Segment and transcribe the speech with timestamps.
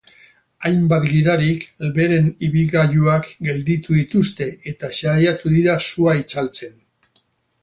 [0.67, 1.67] Hainbat gidarik
[1.97, 6.75] beren ibilgailuak gelditu dituzte eta saiatu dira sua itzaltzen.